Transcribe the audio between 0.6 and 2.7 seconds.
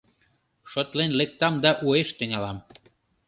—Шотлен лектам да уэш тӱҥалам.